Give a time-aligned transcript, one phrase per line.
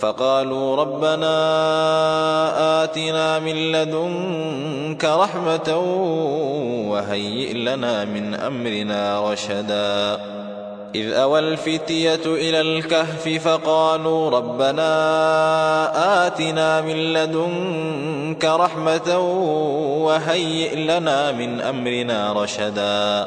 [0.00, 1.34] فقالوا ربنا
[2.84, 5.76] آتنا من لدنك رحمة
[6.90, 10.20] وهيئ لنا من أمرنا رشدا.
[10.94, 14.90] إذ أوى الفتية إلى الكهف فقالوا ربنا
[16.26, 19.18] آتنا من لدنك رحمة
[20.04, 23.26] وهيئ لنا من أمرنا رشدا.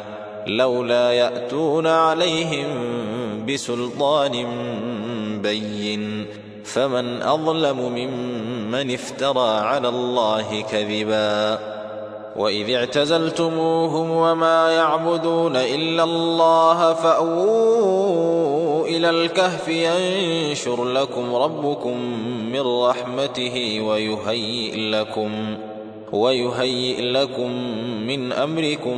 [0.47, 2.67] لولا يأتون عليهم
[3.49, 4.47] بسلطان
[5.41, 6.25] بين
[6.63, 11.59] فمن أظلم ممن افترى على الله كذبا
[12.35, 21.97] وإذ اعتزلتموهم وما يعبدون إلا الله فأووا إلى الكهف ينشر لكم ربكم
[22.51, 25.57] من رحمته ويهيئ لكم
[26.11, 27.51] ويهيئ لكم
[28.07, 28.97] من أمركم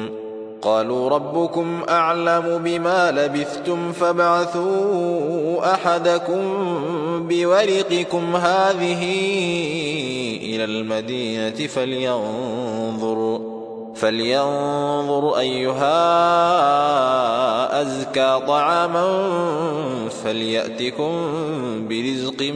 [0.61, 6.41] قالوا ربكم أعلم بما لبثتم فابعثوا أحدكم
[7.27, 9.03] بورقكم هذه
[10.43, 13.41] إلى المدينة فلينظر
[13.95, 16.01] فلينظر أيها
[17.81, 19.29] أزكى طعاما
[20.23, 21.11] فليأتكم
[21.89, 22.53] برزق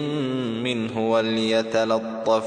[0.63, 2.46] منه وليتلطف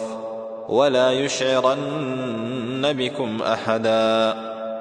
[0.69, 4.35] ولا يشعرن بكم أحدا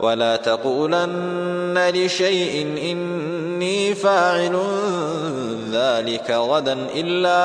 [0.00, 4.58] ولا تقولن لشيء إني فاعل
[5.72, 7.40] ذلك غدا إلا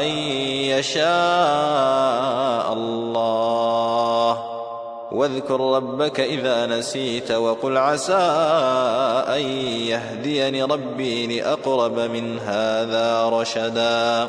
[0.00, 0.04] أن
[0.74, 4.38] يشاء الله.
[5.12, 8.14] واذكر ربك إذا نسيت وقل عسى
[9.28, 9.40] أن
[9.88, 14.28] يهديني ربي لأقرب من هذا رشدا.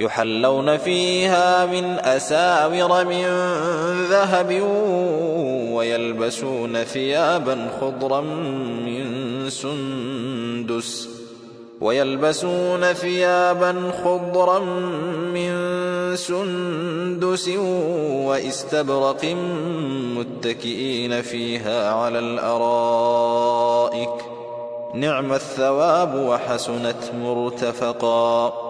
[0.00, 3.24] يحلون فيها من أساور من
[4.10, 4.62] ذهب
[5.72, 11.08] ويلبسون ثيابا خضرا من سندس
[11.80, 14.58] ويلبسون ثيابا خضرا
[15.34, 15.52] من
[16.16, 17.48] سندس
[18.26, 19.24] وإستبرق
[20.16, 24.10] متكئين فيها على الأرائك
[24.94, 28.69] نعم الثواب وحسنت مرتفقا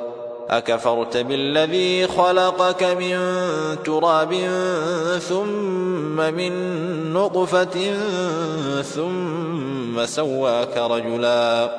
[0.51, 3.17] أكفرت بالذي خلقك من
[3.85, 4.33] تراب
[5.29, 6.53] ثم من
[7.13, 7.95] نطفة
[8.81, 11.71] ثم سواك رجلا.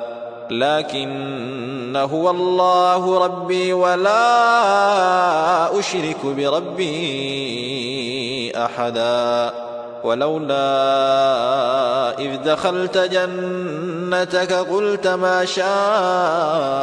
[0.51, 4.19] لكن هو الله ربي ولا
[5.79, 6.91] أشرك بربي
[8.55, 9.53] أحدا.
[10.03, 10.59] ولولا
[12.19, 16.82] إذ دخلت جنتك قلت ما شاء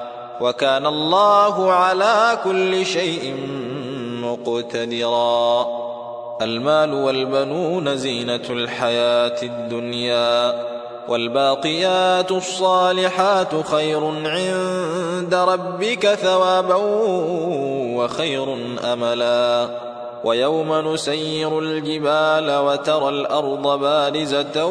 [0.41, 3.35] وكان الله على كل شيء
[4.21, 5.65] مقتدرا.
[6.41, 10.53] المال والبنون زينة الحياة الدنيا
[11.07, 16.75] والباقيات الصالحات خير عند ربك ثوابا
[17.95, 18.57] وخير
[18.93, 19.69] أملا.
[20.23, 24.65] ويوم نسير الجبال وترى الأرض بارزة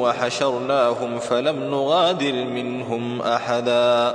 [0.00, 4.14] وحشرناهم فلم نغادر منهم أحدا.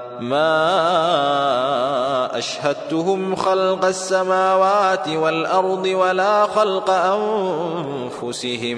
[0.21, 0.77] ما
[2.37, 8.77] أشهدتهم خلق السماوات والأرض ولا خلق أنفسهم.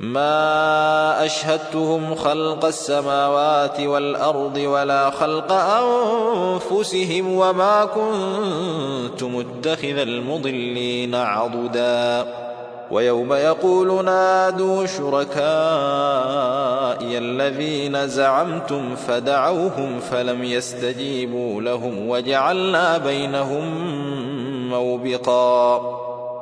[0.00, 12.53] ما أشهدتهم خلق السماوات والأرض ولا خلق أنفسهم وما كنت متخذ المضلين عضداً.
[12.90, 15.34] ويوم يقول نادوا شركائي
[17.18, 23.64] الذين زعمتم فدعوهم فلم يستجيبوا لهم وجعلنا بينهم
[24.70, 25.76] موبقا.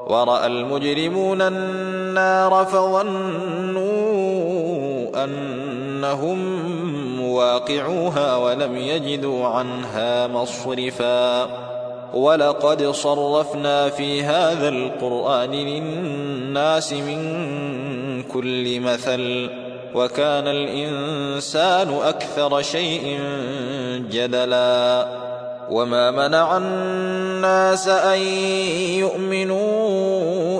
[0.06, 3.82] ورأى المجرمون النار فظنوا
[5.25, 6.38] أنهم
[7.16, 11.42] مواقعوها ولم يجدوا عنها مصرفا.
[12.14, 19.50] ولقد صرفنا في هذا القرآن للناس من كل مثل
[19.95, 23.21] وكان الإنسان أكثر شيء
[24.11, 25.07] جدلا
[25.71, 28.19] وما منع الناس أن
[28.99, 30.41] يؤمنوا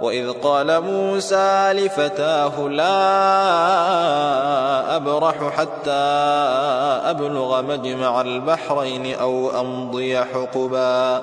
[0.00, 2.96] وإذ قال موسى لفتاه لا
[4.96, 5.90] أبرح حتى
[7.10, 11.20] أبلغ مجمع البحرين أو أمضي حقباً.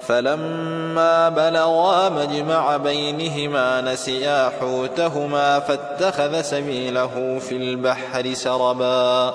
[0.00, 9.34] فلما بلغا مجمع بينهما نسيا حوتهما فاتخذ سبيله في البحر سربا.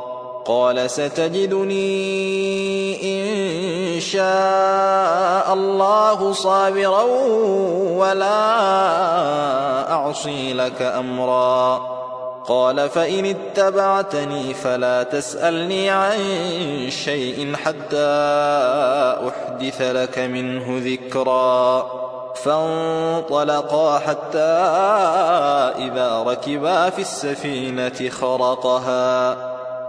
[0.45, 1.93] قال ستجدني
[3.03, 7.01] إن شاء الله صابرا
[7.91, 8.51] ولا
[9.91, 11.81] أعصي لك أمرا.
[12.47, 16.17] قال فإن اتبعتني فلا تسألني عن
[16.89, 18.11] شيء حتى
[19.27, 21.85] أحدث لك منه ذكرا.
[22.35, 24.39] فانطلقا حتى
[25.77, 29.37] إذا ركبا في السفينة خرقها.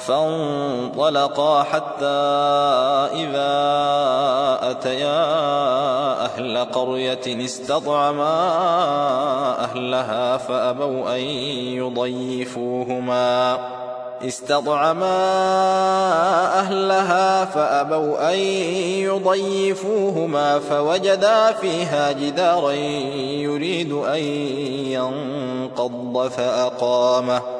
[0.00, 2.20] فانطلقا حتى
[3.14, 3.52] إذا
[4.70, 5.24] أتيا
[6.24, 8.34] أهل قرية استطعما
[9.64, 11.20] أهلها فأبوا أن
[11.80, 13.58] يضيفوهما.
[14.24, 15.16] استطعما
[16.58, 18.38] أهلها فأبوا أن
[19.08, 24.22] يضيفوهما فوجدا فيها جدارا يريد أن
[24.92, 27.59] ينقض فأقامه.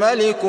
[0.00, 0.44] ملك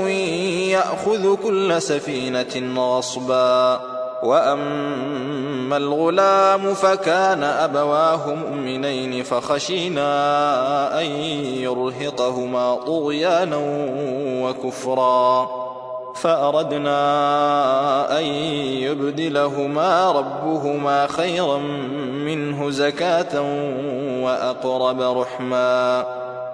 [0.70, 3.80] يأخذ كل سفينة غصبا.
[4.24, 11.06] وأما الغلام فكان أبواه مؤمنين فخشينا أن
[11.66, 13.58] يرهقهما طغيانا
[14.44, 15.50] وكفرا.
[16.16, 17.00] فأردنا
[18.20, 18.24] أن
[18.84, 21.58] يبدلهما ربهما خيرا
[22.28, 23.42] منه زكاة
[24.24, 26.06] وأقرب رحما.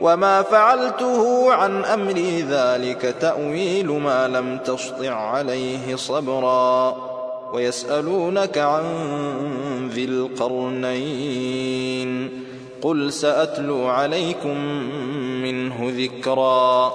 [0.00, 6.96] وما فعلته عن أمري ذلك تأويل ما لم تسطع عليه صبرا.
[7.52, 8.84] ويسألونك عن
[9.92, 11.64] ذي القرنين.
[12.82, 14.58] قل سأتلو عليكم
[15.42, 16.92] منه ذكرا.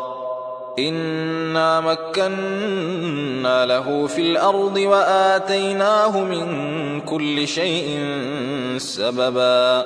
[0.79, 7.99] إنا مكنا له في الأرض وآتيناه من كل شيء
[8.77, 9.85] سببا.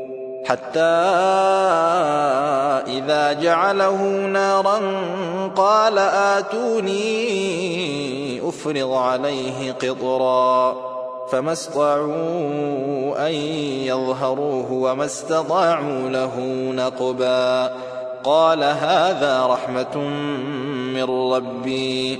[0.45, 0.79] حتى
[2.87, 4.79] إذا جعله نارا
[5.55, 6.99] قال آتوني
[8.49, 10.75] أفرض عليه قطرا
[11.31, 13.33] فما استطاعوا أن
[13.85, 16.39] يظهروه وما استطاعوا له
[16.75, 17.73] نقبا
[18.23, 19.97] قال هذا رحمة
[20.93, 22.19] من ربي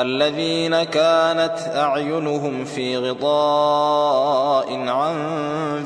[0.00, 5.16] الذين كانت أعينهم في غطاء عن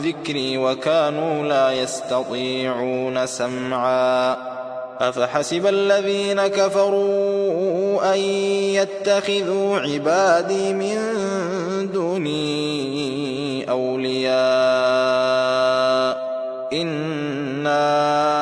[0.03, 4.37] ذكري وكانوا لا يستطيعون سمعا.
[5.01, 10.99] أفحسب الذين كفروا أن يتخذوا عبادي من
[11.93, 14.33] دوني أولياء.
[16.73, 18.42] إِنَّا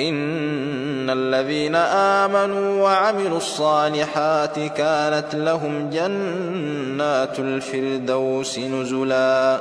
[0.00, 9.58] إن الذين آمنوا وعملوا الصالحات كانت لهم جنات الفردوس نزلا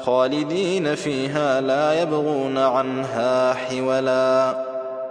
[0.00, 4.54] خالدين فيها لا يبغون عنها حولا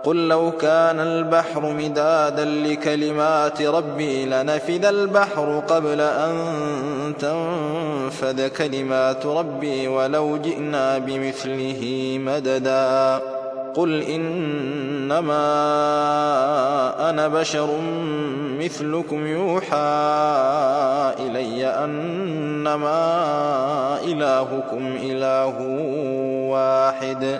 [0.04, 6.34] قل لو كان البحر مدادا لكلمات ربي لنفد البحر قبل أن
[7.20, 13.22] تنفد كلمات ربي ولو جئنا بمثله مددا
[13.74, 15.44] قل إنما
[17.10, 17.70] أنا بشر
[18.60, 19.78] مثلكم يوحى
[21.20, 23.00] إلي أنما
[24.04, 25.56] إلهكم إله
[26.50, 27.40] واحد